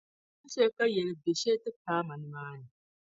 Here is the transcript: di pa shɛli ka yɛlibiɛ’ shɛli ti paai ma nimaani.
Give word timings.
di 0.39 0.41
pa 0.41 0.47
shɛli 0.53 0.69
ka 0.77 0.83
yɛlibiɛ’ 0.95 1.37
shɛli 1.41 1.59
ti 1.63 1.69
paai 1.83 2.01
ma 2.07 2.15
nimaani. 2.21 2.67